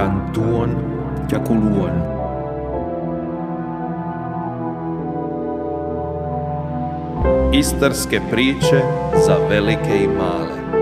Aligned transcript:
kanton 0.00 0.70
Ťakuluon. 1.28 1.92
Istarske 7.52 8.20
priče 8.30 8.80
za 9.26 9.36
velike 9.48 10.04
i 10.04 10.08
male. 10.08 10.79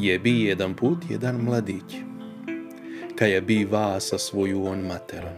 Je 0.00 0.18
bi 0.18 0.44
jedan 0.44 0.74
put 0.74 0.98
jedan 1.10 1.36
mladić, 1.36 1.96
je 3.20 3.40
bi 3.40 3.64
va 3.64 4.00
sa 4.00 4.18
svoju 4.18 4.64
on 4.64 4.80
materom. 4.80 5.36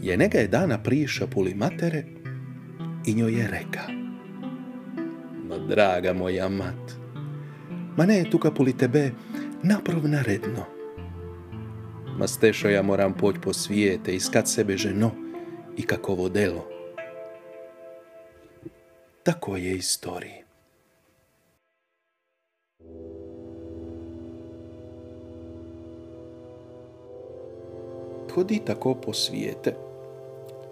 Je 0.00 0.16
nega 0.16 0.38
je 0.38 0.48
dana 0.48 0.82
priša 0.82 1.26
puli 1.26 1.54
matere 1.54 2.04
i 3.06 3.14
njoj 3.14 3.38
je 3.38 3.48
reka. 3.48 3.88
Ma 5.48 5.58
draga 5.58 6.12
moja 6.12 6.48
mat, 6.48 6.92
ma 7.96 8.06
ne 8.06 8.18
je 8.18 8.30
tuka 8.30 8.50
puli 8.50 8.76
tebe 8.76 9.10
naprov 9.62 10.08
naredno. 10.08 10.64
Ma 12.18 12.26
stešo 12.26 12.68
ja 12.68 12.82
moram 12.82 13.14
poć 13.14 13.36
po 13.42 13.52
svijete, 13.52 14.14
iskat 14.14 14.48
sebe 14.48 14.76
ženo 14.76 15.10
i 15.76 15.82
kakovo 15.82 16.28
delo. 16.28 16.68
Tako 19.22 19.56
je 19.56 19.76
istoriji. 19.76 20.47
Hodi 28.34 28.58
tako 28.64 28.94
po 28.94 29.12
svijete, 29.12 29.74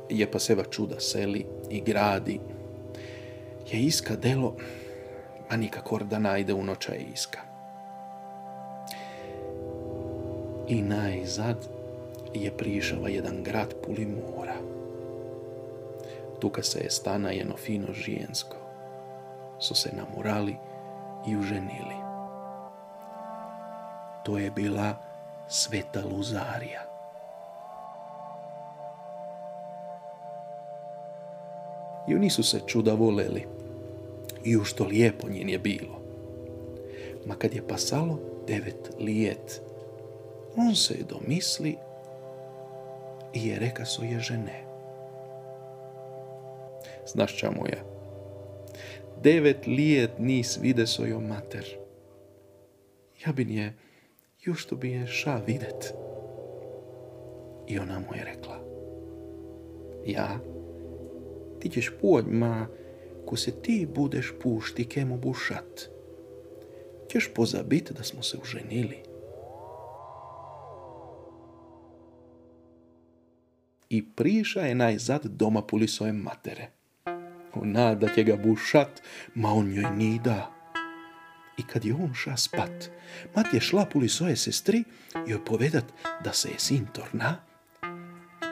je 0.09 0.31
pa 0.31 0.39
seva 0.39 0.65
čuda 0.65 1.01
seli 1.01 1.47
i 1.71 1.81
gradi, 1.81 2.41
je 3.71 3.81
iska 3.81 4.17
delo, 4.17 4.55
a 5.49 5.57
nikakor 5.57 6.05
da 6.05 6.19
najde 6.19 6.55
u 6.55 6.65
noća 6.65 6.93
je 6.93 7.07
iska. 7.15 7.41
I 10.69 10.83
najzad 10.83 11.57
je 12.35 12.57
prišava 12.57 13.09
jedan 13.09 13.43
grad 13.43 13.75
puli 13.87 14.07
mora. 14.07 14.57
Tuka 16.41 16.63
se 16.63 16.79
je 16.79 16.91
stana 16.91 17.31
jedno 17.31 17.57
fino 17.57 17.93
žijensko. 17.93 18.57
Su 19.59 19.75
se 19.75 19.91
namurali 19.93 20.57
i 21.27 21.37
uženili. 21.37 21.97
To 24.25 24.39
je 24.39 24.51
bila 24.51 24.97
sveta 25.49 26.03
Luzarija. 26.05 26.96
I 32.09 32.15
oni 32.15 32.31
su 32.31 32.43
se 32.43 32.61
čuda 32.67 32.95
voleli. 32.95 33.45
I 34.45 34.57
u 34.57 34.65
što 34.65 34.85
lijepo 34.85 35.29
njen 35.29 35.49
je 35.49 35.59
bilo. 35.59 36.01
Ma 37.27 37.35
kad 37.35 37.55
je 37.55 37.69
pasalo 37.69 38.19
devet 38.47 38.91
lijet, 39.01 39.63
on 40.57 40.75
se 40.75 40.95
je 40.95 41.05
domisli 41.05 41.77
i 43.35 43.49
je 43.49 43.59
reka 43.59 43.85
svoje 43.85 44.21
žene. 44.21 44.65
Znaš 47.07 47.37
ča 47.37 47.51
moja, 47.51 47.85
devet 49.23 49.67
lijet 49.67 50.11
nis 50.19 50.59
vide 50.63 50.87
svojo 50.87 51.21
mater. 51.21 51.77
Ja 53.27 53.33
bi 53.33 53.45
nje, 53.45 53.73
još 54.45 54.67
to 54.67 54.77
bi 54.77 54.91
je 54.91 55.07
ša 55.07 55.41
videt. 55.47 55.95
I 57.67 57.79
ona 57.79 57.99
mu 57.99 58.15
je 58.15 58.25
rekla, 58.25 58.61
ja, 60.07 60.39
ti 61.61 61.71
ćeš 61.71 61.93
pođ, 62.01 62.25
ma, 62.29 62.67
ko 63.27 63.37
se 63.37 63.63
ti 63.63 63.87
budeš 63.95 64.33
pušti 64.43 64.85
kemu 64.85 65.19
bušat, 65.19 65.81
ćeš 67.13 67.31
pozabit 67.35 67.93
da 67.93 68.03
smo 68.03 68.23
se 68.23 68.39
uženili. 68.43 69.03
I 73.91 74.05
priša 74.15 74.61
je 74.61 74.75
najzad 74.75 75.25
doma 75.25 75.63
puli 75.63 75.89
svoje 75.89 76.13
matere. 76.13 76.71
Ona 77.55 77.95
da 77.95 78.09
će 78.15 78.23
ga 78.23 78.37
bušat, 78.37 79.03
ma 79.35 79.53
on 79.53 79.69
njoj 79.69 79.91
ni 79.97 80.21
da. 80.25 80.53
I 81.59 81.63
kad 81.63 81.85
je 81.85 81.95
on 81.95 82.15
ša 82.15 82.37
spat, 82.37 82.91
mat 83.37 83.55
je 83.55 83.61
šla 83.61 83.87
puli 83.93 84.09
svoje 84.09 84.37
sestri 84.37 84.85
i 85.27 85.31
joj 85.31 85.45
povedat 85.45 85.85
da 86.25 86.33
se 86.33 86.49
je 86.49 86.59
sin 86.59 86.87
torna. 86.93 87.37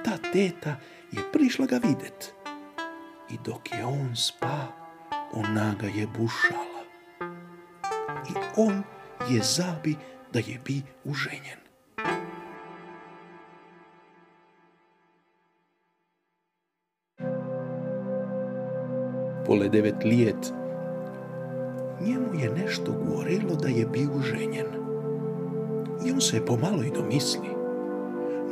Ta 0.05 0.19
teta 0.33 0.77
je 1.13 1.33
prišla 1.33 1.67
ga 1.67 1.77
videt. 1.77 2.35
I 3.31 3.39
dok 3.45 3.73
je 3.73 3.85
on 3.85 4.17
spa, 4.17 4.69
ona 5.33 5.75
ga 5.81 5.87
je 5.87 6.07
bušala. 6.07 6.85
I 8.31 8.35
on 8.57 8.83
je 9.31 9.43
zabi 9.43 9.97
da 10.33 10.39
je 10.39 10.59
bi 10.65 10.83
uženjen. 11.05 11.59
Pole 19.47 19.69
devet 19.69 20.05
lijet, 20.05 20.53
njemu 22.01 22.41
je 22.41 22.51
nešto 22.51 22.93
govorilo 22.93 23.55
da 23.55 23.69
je 23.69 23.87
bio 23.87 24.21
ženjen. 24.23 24.67
I 26.07 26.13
on 26.13 26.21
se 26.21 26.47
pomalo 26.47 26.83
i 26.83 26.91
domisli. 26.91 27.49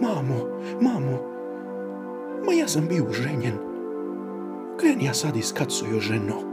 Mamo, 0.01 0.61
mamo, 0.81 1.19
ma 2.47 2.53
ja 2.53 2.69
sam 2.69 2.87
bio 2.89 3.13
ženjen. 3.13 3.72
Kreni 4.79 5.05
ja 5.05 5.15
sad 5.15 5.37
iskat 5.37 5.71
svoju 5.71 6.01
ženo. 6.01 6.53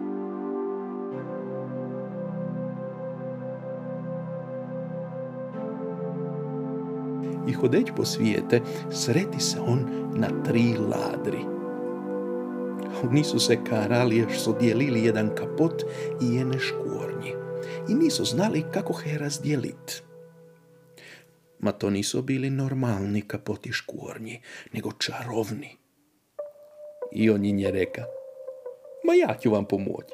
I 7.48 7.54
hodeć 7.54 7.92
po 7.96 8.06
svijete, 8.06 8.62
sreti 8.92 9.40
se 9.40 9.60
on 9.60 9.86
na 10.16 10.44
tri 10.44 10.74
ladri. 10.78 11.46
Nisu 13.12 13.40
se 13.40 13.64
karali 13.70 14.18
još 14.18 14.40
su 14.40 14.56
dijelili 14.60 15.04
jedan 15.04 15.30
kapot 15.36 15.84
i 16.22 16.36
jene 16.36 16.60
škornji. 16.60 17.34
I 17.90 17.94
nisu 17.94 18.26
znali 18.26 18.64
kako 18.74 18.94
he 18.94 19.18
razdjelit. 19.18 20.04
Ma 21.60 21.72
to 21.72 21.90
nisu 21.90 22.22
bili 22.22 22.50
normalni 22.50 23.22
kapoti 23.22 23.72
škornji, 23.72 24.42
nego 24.74 24.92
čarovni. 24.92 25.78
I 27.12 27.30
on 27.30 27.42
nje 27.42 27.72
reka, 27.72 28.06
ma 29.10 29.16
ja 29.16 29.38
ću 29.42 29.52
vam 29.52 29.66
pomoći. 29.66 30.14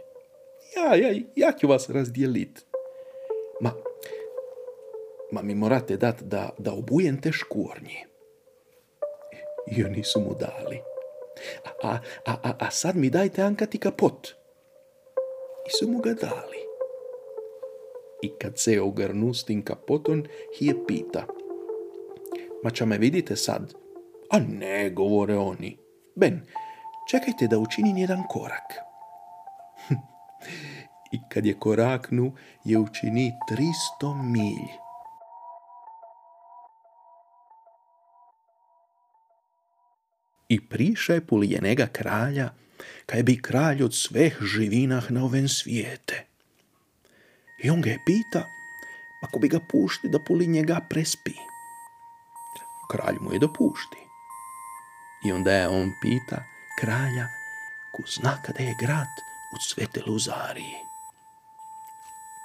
Ja, 0.75 0.95
ja, 0.95 1.21
ja 1.35 1.51
ću 1.51 1.67
vas 1.67 1.89
razdijelit. 1.89 2.65
Ma, 3.61 3.71
ma 5.31 5.41
mi 5.41 5.55
morate 5.55 5.97
dat 5.97 6.21
da, 6.21 6.49
da 6.57 6.73
obujem 6.73 7.21
te 7.21 7.31
škornji. 7.31 8.05
I 9.71 9.83
oni 9.83 10.03
su 10.03 10.19
mu 10.19 10.35
dali. 10.39 10.81
A, 11.83 11.97
a, 12.25 12.35
a, 12.43 12.53
a 12.59 12.71
sad 12.71 12.95
mi 12.95 13.09
dajte 13.09 13.41
ankati 13.41 13.77
kapot. 13.77 14.27
I 15.67 15.71
su 15.79 15.91
mu 15.91 15.99
ga 15.99 16.13
dali. 16.13 16.57
I 18.21 18.29
kad 18.41 18.59
se 18.59 18.73
je 18.73 18.81
ogrnu 18.81 19.33
s 19.33 19.45
tim 19.45 19.65
kapotom, 19.65 20.25
je 20.59 20.73
pita. 20.87 21.25
Ma 22.63 22.69
ča 22.69 22.85
me 22.85 22.97
vidite 22.97 23.35
sad? 23.35 23.73
A 24.29 24.39
ne, 24.39 24.89
govore 24.89 25.37
oni. 25.37 25.77
Ben, 26.15 26.41
čekajte 27.09 27.47
da 27.47 27.59
učinim 27.59 27.97
jedan 27.97 28.23
korak. 28.29 28.73
I 31.15 31.19
kad 31.29 31.45
je 31.45 31.59
koraknu, 31.59 32.33
je 32.63 32.79
učini 32.79 33.33
300 34.01 34.21
milj. 34.23 34.67
I 40.49 40.69
priše 40.69 41.21
puli 41.21 41.51
je 41.51 41.59
njega 41.63 41.87
kralja 41.87 42.49
kaj 43.05 43.23
bi 43.23 43.41
kralj 43.41 43.83
od 43.83 43.95
sveh 43.95 44.37
živinah 44.41 45.11
na 45.11 45.23
oven 45.23 45.47
svijete. 45.49 46.25
I 47.63 47.69
on 47.69 47.81
ga 47.81 47.89
je 47.89 47.99
pita, 48.05 48.45
ako 49.23 49.39
bi 49.39 49.47
ga 49.47 49.59
pušti 49.71 50.09
da 50.09 50.19
puli 50.19 50.47
njega 50.47 50.79
prespi. 50.89 51.33
Kralj 52.91 53.17
mu 53.21 53.33
je 53.33 53.39
dopušti. 53.39 53.97
I 55.25 55.31
onda 55.31 55.51
je 55.51 55.67
on 55.67 55.91
pita 56.01 56.43
kralja 56.79 57.27
ko 57.91 58.03
zna 58.07 58.41
kada 58.41 58.63
je 58.63 58.75
grad 58.79 59.13
u 59.53 59.57
svete 59.59 60.01
Luzariji. 60.07 60.75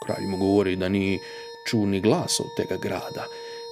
Kralj 0.04 0.26
mu 0.26 0.36
govori 0.36 0.76
da 0.76 0.88
ni 0.88 1.18
ču 1.66 1.86
ni 1.86 2.00
glasa 2.00 2.42
od 2.42 2.54
tega 2.56 2.76
grada, 2.82 3.26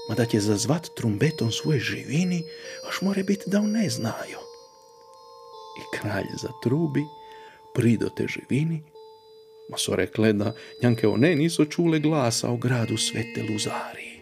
ma 0.08 0.14
da 0.14 0.26
će 0.26 0.40
zazvat 0.40 0.88
trumbetom 0.96 1.52
svoje 1.52 1.80
živini, 1.80 2.42
až 2.88 3.00
more 3.00 3.22
biti 3.22 3.50
da 3.50 3.58
on 3.58 3.70
ne 3.70 3.88
znaju. 3.88 4.38
I 5.80 5.96
kralj 5.96 6.26
zatrubi, 6.42 7.04
prido 7.74 8.08
te 8.08 8.26
živini, 8.28 8.82
ma 9.70 9.78
so 9.78 9.96
rekle 9.96 10.32
da 10.32 10.52
njanke 10.82 11.08
one 11.08 11.36
nisu 11.36 11.64
čule 11.64 11.98
glasa 11.98 12.50
o 12.50 12.56
gradu 12.56 12.96
svete 12.96 13.42
Luzariji. 13.52 14.18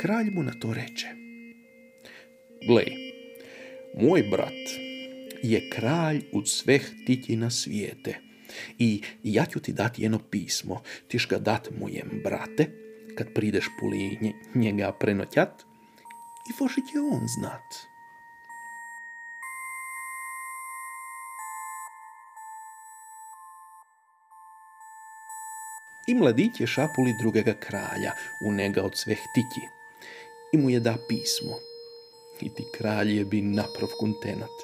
Kralj 0.00 0.30
mu 0.30 0.42
na 0.42 0.52
to 0.60 0.72
reče, 0.72 1.23
glej, 2.66 2.96
moj 4.00 4.22
brat 4.22 4.64
je 5.42 5.70
kralj 5.70 6.22
od 6.32 6.48
sveh 6.48 6.82
titi 7.06 7.36
na 7.36 7.50
svijete 7.50 8.14
i 8.78 9.02
ja 9.22 9.46
ću 9.46 9.60
ti 9.60 9.72
dati 9.72 10.02
jedno 10.02 10.18
pismo, 10.30 10.82
tiš 11.08 11.28
ga 11.28 11.38
dat 11.38 11.68
mojem 11.78 12.20
brate, 12.24 12.66
kad 13.18 13.34
prideš 13.34 13.66
puli 13.80 14.18
nje- 14.20 14.34
njega 14.54 14.92
prenotjat 14.92 15.62
i 16.50 16.52
voši 16.60 16.80
će 16.92 17.00
on 17.00 17.26
znat. 17.38 17.94
I 26.06 26.14
mladić 26.14 26.60
je 26.60 26.66
šapuli 26.66 27.14
drugega 27.20 27.54
kralja, 27.60 28.12
u 28.46 28.52
njega 28.52 28.82
od 28.82 28.92
sveh 28.96 29.18
tiki, 29.34 29.66
i 30.52 30.58
mu 30.58 30.70
je 30.70 30.80
da 30.80 30.96
pismo. 31.08 31.73
I 32.40 32.54
ti 32.54 32.64
kralj 32.72 33.16
je 33.16 33.24
bi 33.24 33.40
naprav 33.40 33.88
kontenat. 33.98 34.56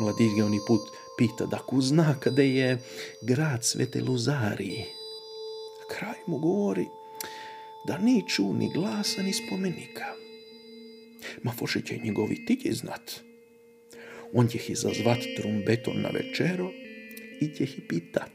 Mladić 0.00 0.32
ga 0.36 0.44
oni 0.44 0.60
put 0.66 0.80
pita 1.18 1.46
da 1.46 1.58
ku 1.58 1.80
zna 1.80 2.16
kada 2.20 2.42
je 2.42 2.78
grad 3.22 3.64
Svete 3.64 4.00
Luzariji. 4.00 4.84
A 5.82 5.94
kralj 5.94 6.22
mu 6.26 6.38
govori 6.38 6.86
da 7.86 7.98
ni 7.98 8.24
ču 8.28 8.54
ni 8.54 8.70
glasa 8.74 9.22
ni 9.22 9.32
spomenika. 9.32 10.04
Ma 11.42 11.52
foše 11.52 11.80
će 11.80 12.00
njegovi 12.04 12.46
tiki 12.46 12.72
znat. 12.72 13.20
On 14.32 14.48
će 14.48 14.58
ih 14.58 14.70
zazvat 14.74 15.18
trumbetom 15.36 16.00
na 16.02 16.08
večero 16.08 16.70
i 17.40 17.54
će 17.56 17.64
ih 17.64 17.80
pitat. 17.88 18.32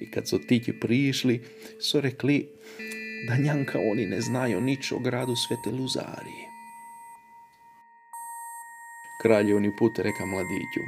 I 0.00 0.10
kad 0.10 0.28
su 0.28 0.38
tiki 0.38 0.72
prišli, 0.72 1.42
su 1.80 2.00
rekli 2.00 2.48
da 3.28 3.36
njanka 3.36 3.78
oni 3.90 4.06
ne 4.06 4.20
znaju 4.20 4.60
nič 4.60 4.92
o 4.92 4.98
gradu 4.98 5.36
Svete 5.36 5.70
Luzariji. 5.70 6.48
Kralj 9.22 9.52
oni 9.52 9.76
put 9.76 9.98
reka 9.98 10.26
mladiću, 10.26 10.80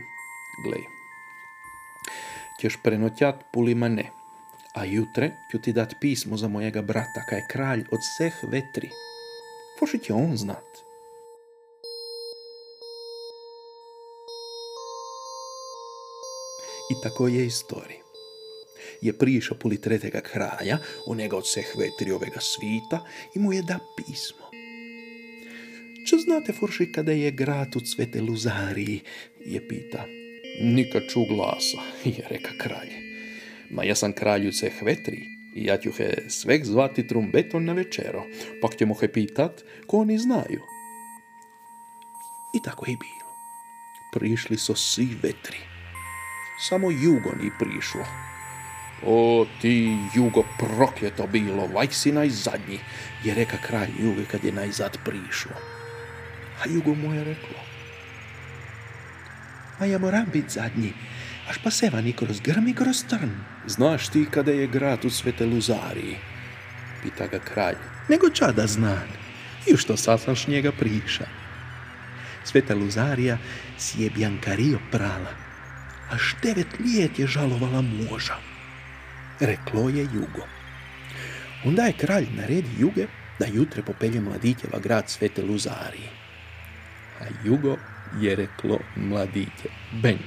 glej, 0.65 0.85
ćeš 2.61 2.79
prenotjat 2.83 3.45
puli 3.53 3.75
mane, 3.75 4.11
a 4.75 4.85
jutre 4.85 5.31
ću 5.51 5.59
ti 5.59 5.73
dat 5.73 5.95
pismo 6.01 6.37
za 6.37 6.49
mojega 6.49 6.83
brata, 6.83 7.25
kaj 7.29 7.39
je 7.39 7.47
kralj 7.51 7.85
od 7.91 8.01
sveh 8.17 8.35
vetri. 8.43 8.91
Poši 9.81 9.99
će 9.99 10.15
on 10.15 10.37
znat. 10.37 10.87
I 16.91 16.95
tako 17.03 17.29
je 17.29 17.47
istorija 17.47 18.06
je 19.03 19.13
prišao 19.13 19.59
puli 19.59 19.81
tretega 19.81 20.21
kraja, 20.21 20.79
onega 21.07 21.37
od 21.37 21.45
vseh 21.45 21.75
vetri 21.79 22.13
ovega 22.13 22.41
svita 22.41 23.05
i 23.35 23.39
mu 23.39 23.53
je 23.53 23.63
da 23.63 23.79
pismo. 23.97 24.47
Čo 26.07 26.19
znate, 26.19 26.53
Forši, 26.53 26.93
kada 26.93 27.13
je 27.13 27.31
grad 27.31 27.77
u 27.77 27.81
Svete 27.81 28.21
Luzariji? 28.21 29.01
je 29.47 29.69
pita. 29.69 30.05
Nikad 30.63 31.03
ču 31.13 31.25
glasa, 31.25 31.83
je 32.05 32.27
reka 32.31 32.51
kralj. 32.59 32.91
Ma 33.71 33.85
ja 33.85 33.95
sam 33.95 34.13
kralj 34.13 34.47
u 34.47 34.51
vseh 34.51 34.83
vetri 34.83 35.19
i 35.57 35.65
ja 35.65 35.77
ću 35.77 35.91
he 35.93 36.15
sveg 36.29 36.65
zvati 36.65 37.07
trumbetom 37.07 37.65
na 37.65 37.73
večero, 37.73 38.23
pak 38.63 38.77
ćemo 38.77 38.95
he 38.95 39.13
pitat 39.13 39.65
ko 39.87 39.99
oni 39.99 40.19
znaju. 40.19 40.63
I 42.55 42.63
tako 42.63 42.87
je 42.87 42.97
bilo. 42.97 43.31
Prišli 44.13 44.57
su 44.59 44.75
svi 44.75 45.09
vetri. 45.23 45.59
Samo 46.69 46.91
jugo 46.91 47.31
ni 47.43 47.51
prišlo. 47.59 48.36
O 49.03 49.47
ti 49.61 49.97
jugo 50.15 50.45
prokljeto 50.59 51.27
bilo, 51.27 51.67
vaj 51.67 51.87
si 51.91 52.13
najzadnji, 52.13 52.79
je 53.25 53.35
reka 53.35 53.57
kralj 53.67 53.91
juge 53.99 54.25
kad 54.25 54.45
je 54.45 54.53
najzad 54.53 54.99
prišlo. 55.05 55.53
A 56.63 56.69
jugo 56.69 56.95
mu 56.95 57.15
je 57.15 57.25
reklo. 57.25 57.61
A 59.79 59.85
ja 59.85 59.99
moram 59.99 60.27
biti 60.33 60.51
zadnji, 60.51 60.93
až 61.49 61.59
pa 61.65 61.71
seva 61.71 62.01
ni 62.01 62.13
kroz 62.13 62.41
grm 62.41 62.69
i 62.69 62.75
kroz 62.75 63.05
trn. 63.05 63.31
Znaš 63.67 64.09
ti 64.09 64.27
kada 64.31 64.53
je 64.53 64.67
grad 64.67 65.05
u 65.05 65.11
Svete 65.11 65.47
Luzariji? 65.47 66.17
Pita 67.03 67.27
ga 67.27 67.39
kralj. 67.39 67.77
Nego 68.09 68.31
čada 68.31 68.67
znan. 68.67 69.09
I 69.67 69.77
što 69.77 69.97
sad 69.97 70.21
sam 70.21 70.35
š 70.35 70.49
njega 70.49 70.73
priša. 70.73 71.27
Sveta 72.45 72.75
Luzarija 72.75 73.39
si 73.79 74.03
je 74.03 74.11
Bjankario 74.11 74.79
prala, 74.91 75.35
až 76.11 76.37
devet 76.43 76.79
lijet 76.79 77.19
je 77.19 77.27
žalovala 77.27 77.83
muža. 77.83 78.56
Reklo 79.41 79.89
je 79.89 80.03
Jugo. 80.03 80.47
Onda 81.65 81.83
je 81.83 81.93
kralj 81.93 82.27
naredi 82.37 82.71
Juge 82.79 83.07
da 83.39 83.47
jutre 83.47 83.83
popelje 83.83 84.21
mladićeva 84.21 84.79
grad 84.79 85.09
Svete 85.09 85.43
Luzariji. 85.43 86.09
A 87.21 87.25
Jugo 87.45 87.77
je 88.21 88.37
reklo 88.37 88.79
mladiće, 88.97 89.69
Ben, 90.03 90.19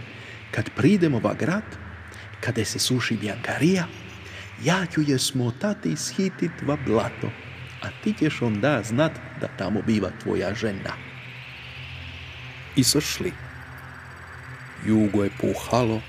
kad 0.51 0.69
pridemo 0.75 1.19
va 1.19 1.33
grad, 1.33 1.63
kada 2.41 2.65
se 2.65 2.79
suši 2.79 3.17
Bjankarija, 3.17 3.85
ja 4.63 4.85
ću 4.93 5.01
je 5.01 5.19
smotati 5.19 5.89
i 5.89 5.97
shitit 5.97 6.51
va 6.61 6.77
blato, 6.85 7.29
a 7.81 7.87
ti 8.03 8.13
ćeš 8.19 8.41
onda 8.41 8.83
znat 8.83 9.11
da 9.41 9.47
tamo 9.57 9.81
biva 9.81 10.09
tvoja 10.23 10.53
žena. 10.53 10.93
I 12.75 12.83
so 12.83 13.01
šli. 13.01 13.33
Jugo 14.85 15.23
je 15.23 15.29
puhalo, 15.41 16.01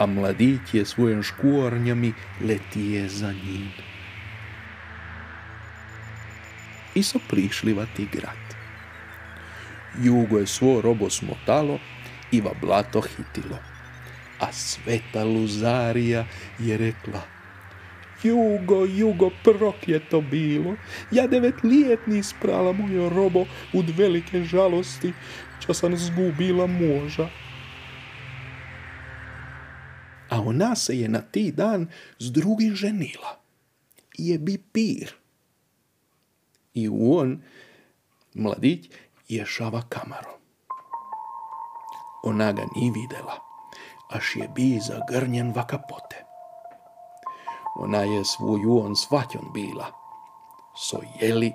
a 0.00 0.06
mladić 0.06 0.74
je 0.74 0.84
svojim 0.84 1.22
škvornjami 1.22 2.12
letije 2.40 3.08
za 3.08 3.32
njim. 3.32 3.68
I 6.94 7.02
so 7.02 7.18
prišli 7.28 7.72
va 7.72 7.86
ti 7.96 8.08
grad. 8.12 8.46
Jugo 10.02 10.38
je 10.38 10.46
svo 10.46 10.80
robo 10.80 11.10
smotalo 11.10 11.78
i 12.32 12.40
va 12.40 12.50
blato 12.60 13.00
hitilo. 13.00 13.58
A 14.40 14.52
sveta 14.52 15.24
Luzarija 15.24 16.24
je 16.58 16.76
rekla 16.76 17.22
Jugo, 18.22 18.84
jugo, 18.84 19.30
prokljeto 19.44 20.20
bilo. 20.20 20.76
Ja 21.10 21.26
devet 21.26 21.62
lijet 21.62 22.06
nis 22.06 22.34
prala 22.40 22.72
mojo 22.72 23.08
robo 23.08 23.44
ud 23.72 23.90
velike 23.96 24.44
žalosti, 24.44 25.12
čo 25.60 25.74
sam 25.74 25.96
zgubila 25.96 26.66
muža. 26.66 27.28
Ona 30.40 30.74
se 30.76 30.98
je 30.98 31.08
na 31.08 31.20
ti 31.20 31.52
dan 31.52 31.88
s 32.18 32.32
drugim 32.32 32.74
ženila. 32.74 33.38
Je 34.18 34.38
bi 34.38 34.58
pir. 34.58 35.14
I 36.74 36.88
on, 36.88 37.42
mladić, 38.34 38.90
ješava 39.28 39.82
kamaro. 39.88 40.38
Ona 42.22 42.52
ga 42.52 42.64
ni 42.76 42.90
videla, 42.90 43.38
až 44.10 44.36
je 44.36 44.48
bi 44.48 44.80
zagrnjen 44.80 45.52
va 45.52 45.66
kapote. 45.66 46.24
Ona 47.76 48.02
je 48.02 48.24
svoju 48.24 48.78
on 48.78 48.96
svaćon 48.96 49.52
bila. 49.54 49.86
So 50.76 51.00
jeli, 51.20 51.52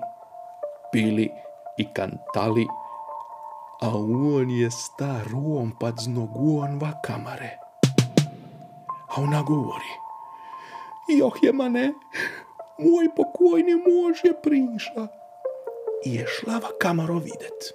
pili 0.91 1.29
i 1.77 1.85
kantali, 1.93 2.67
a 3.81 3.89
on 3.97 4.49
je 4.49 4.71
star 4.71 5.27
on 5.35 5.71
pad 5.79 5.99
znoguon 5.99 6.79
va 6.79 6.93
kamare. 7.03 7.64
A 9.15 9.21
ona 9.21 9.41
govori, 9.41 9.91
joh 11.07 11.43
je 11.43 11.53
mane, 11.53 11.93
moj 12.79 13.07
pokojni 13.15 13.75
muž 13.75 14.23
je 14.23 14.33
priša. 14.43 15.07
I 16.05 16.15
je 16.15 16.25
šla 16.27 16.59
va 16.63 16.69
kamaro 16.79 17.19
videt. 17.19 17.71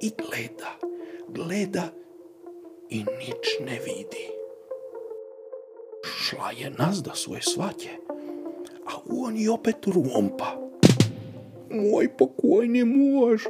I 0.00 0.10
gleda, 0.18 0.72
gleda 1.28 1.88
i 2.88 2.98
nič 2.98 3.58
ne 3.60 3.78
vidi. 3.84 4.26
Šla 6.04 6.50
je 6.50 6.70
nazda 6.70 7.14
svoje 7.14 7.42
svaće, 7.42 7.90
a 8.86 8.92
on 9.10 9.36
je 9.36 9.50
opet 9.50 9.86
rumpa. 9.86 10.56
moj 11.70 12.08
pokojni 12.16 12.84
muž, 12.84 13.42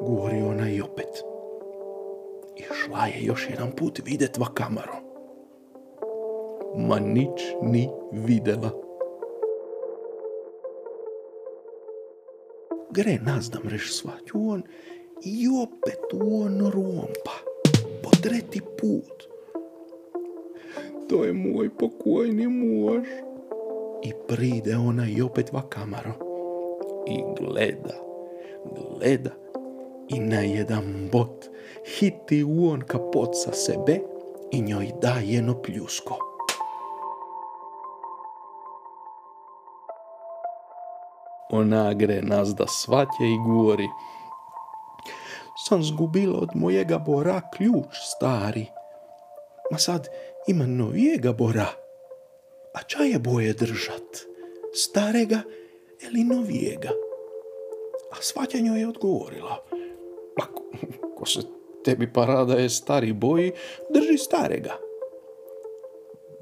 govori 0.00 0.42
ona 0.42 0.70
i 0.70 0.80
opet. 0.80 1.24
I 2.56 2.62
šla 2.62 3.06
je 3.06 3.24
još 3.24 3.46
jedan 3.50 3.70
put 3.76 4.00
videt 4.04 4.38
va 4.38 4.46
kamaro. 4.54 5.07
Ma 6.78 6.98
nič 7.02 7.42
ni 7.62 7.88
videla. 8.12 8.70
Gre 12.90 13.18
nazdam 13.26 13.62
reš 13.68 13.92
svaću 13.92 14.38
on 14.50 14.62
i 15.24 15.48
opet 15.62 16.00
on 16.12 16.58
rompa. 16.58 17.36
Po 18.02 18.10
treti 18.22 18.60
put. 18.60 19.28
To 21.08 21.24
je 21.24 21.32
moj 21.32 21.70
pokojni 21.78 22.48
muž. 22.48 23.06
I 24.02 24.12
pride 24.28 24.76
ona 24.76 25.08
i 25.08 25.22
opet 25.22 25.52
va 25.52 25.62
kamaro. 25.68 26.12
I 27.06 27.18
gleda, 27.38 27.94
gleda. 28.64 29.30
I 30.08 30.20
na 30.20 30.40
jedan 30.40 31.08
bot 31.12 31.46
hiti 31.98 32.44
u 32.44 32.68
on 32.70 32.80
kapot 32.80 33.30
sa 33.32 33.52
sebe 33.52 34.00
i 34.52 34.62
njoj 34.62 34.88
da 35.02 35.16
jedno 35.24 35.62
pljusko. 35.62 36.27
Ona 41.50 41.94
gre 41.94 42.22
nazda 42.22 42.66
svatje 42.66 43.34
i 43.34 43.38
govori. 43.46 43.88
Sam 45.68 45.82
zgubila 45.82 46.38
od 46.38 46.48
mojega 46.54 46.98
bora 46.98 47.40
ključ 47.56 47.96
stari. 48.16 48.66
Ma 49.70 49.78
sad 49.78 50.08
ima 50.46 50.66
novijega 50.66 51.32
bora. 51.32 51.66
A 52.74 52.82
ča 52.82 53.02
je 53.02 53.18
boje 53.18 53.52
držat? 53.52 54.18
Starega 54.74 55.40
ili 56.00 56.24
novijega? 56.24 56.90
A 58.12 58.16
svatja 58.20 58.60
njoj 58.60 58.80
je 58.80 58.88
odgovorila. 58.88 59.64
Pa 60.36 60.46
ko 61.16 61.26
se 61.26 61.40
tebi 61.84 62.12
parada 62.12 62.54
je 62.54 62.68
stari 62.68 63.12
boji, 63.12 63.52
drži 63.90 64.18
starega. 64.18 64.76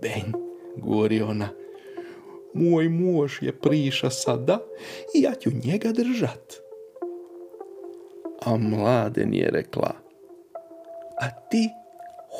Ben, 0.02 0.32
govori 0.76 1.22
ona, 1.22 1.48
moj 2.56 2.88
muž 2.88 3.42
je 3.42 3.52
priša 3.60 4.10
sada 4.10 4.58
i 5.14 5.22
ja 5.22 5.34
ću 5.34 5.50
njega 5.64 5.92
držat. 5.92 6.54
A 8.42 8.56
mladen 8.56 9.34
je 9.34 9.50
rekla, 9.50 9.92
a 11.20 11.30
ti 11.50 11.68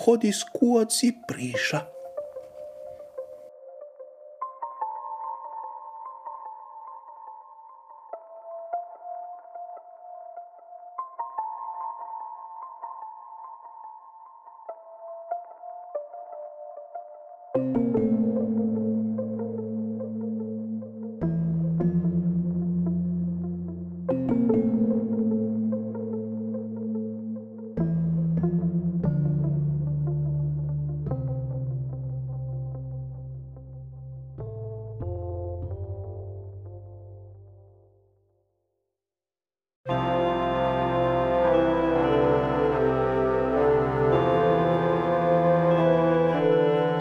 hodi 0.05 0.33
s 0.33 0.43
kuoci 0.53 1.13
priša. 1.29 1.97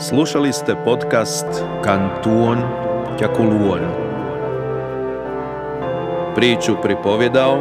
Slušali 0.10 0.54
ste 0.54 0.76
podcast 0.86 1.46
Kantuon 1.84 2.58
Kjakuluon. 3.20 3.82
Priču 6.36 6.76
pripovjedao 6.82 7.58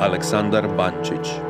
Aleksandar 0.00 0.68
Bančić. 0.76 1.45